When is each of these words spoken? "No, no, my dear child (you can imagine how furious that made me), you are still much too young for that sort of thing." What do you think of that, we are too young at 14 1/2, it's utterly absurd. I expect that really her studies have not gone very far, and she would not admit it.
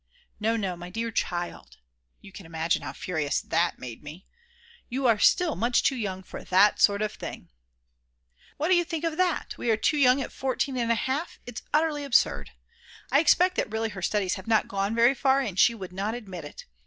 "No, 0.39 0.57
no, 0.57 0.75
my 0.75 0.89
dear 0.89 1.11
child 1.11 1.77
(you 2.21 2.31
can 2.31 2.47
imagine 2.47 2.81
how 2.81 2.91
furious 2.91 3.39
that 3.39 3.77
made 3.77 4.01
me), 4.01 4.25
you 4.89 5.05
are 5.05 5.19
still 5.19 5.55
much 5.55 5.83
too 5.83 5.95
young 5.95 6.23
for 6.23 6.43
that 6.43 6.81
sort 6.81 7.03
of 7.03 7.13
thing." 7.13 7.51
What 8.57 8.69
do 8.69 8.73
you 8.75 8.83
think 8.83 9.03
of 9.03 9.15
that, 9.17 9.55
we 9.59 9.69
are 9.69 9.77
too 9.77 9.97
young 9.97 10.19
at 10.19 10.31
14 10.31 10.73
1/2, 10.73 11.37
it's 11.45 11.61
utterly 11.71 12.03
absurd. 12.03 12.49
I 13.11 13.19
expect 13.19 13.55
that 13.57 13.69
really 13.69 13.89
her 13.89 14.01
studies 14.01 14.33
have 14.33 14.47
not 14.47 14.67
gone 14.67 14.95
very 14.95 15.13
far, 15.13 15.39
and 15.41 15.59
she 15.59 15.75
would 15.75 15.93
not 15.93 16.15
admit 16.15 16.45
it. 16.45 16.65